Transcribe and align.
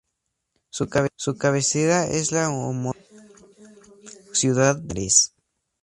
Su 0.71 1.37
cabecera 1.37 2.07
es 2.07 2.31
la 2.31 2.49
homónima 2.49 2.99
ciudad 4.33 4.75
de 4.77 4.81
Palmares. 4.87 5.35